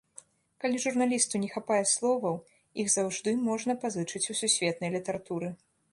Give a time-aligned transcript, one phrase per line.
[0.63, 2.35] Калі журналісту не хапае словаў,
[2.85, 5.47] іх заўжды можна пазычыць у сусветнай літаратуры.